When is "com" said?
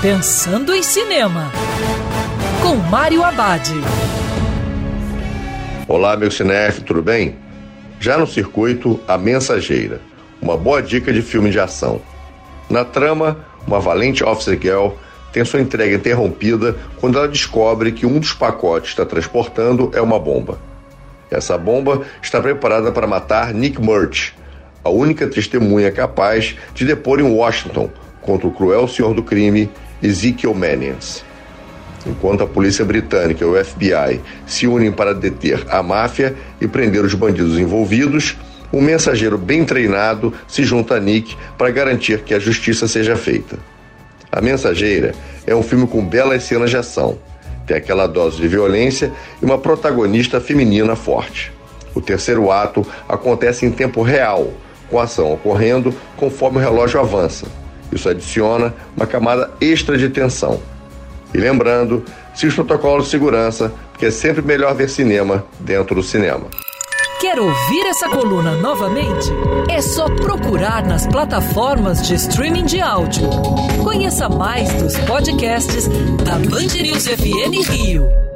2.62-2.76, 45.86-46.04, 54.90-55.00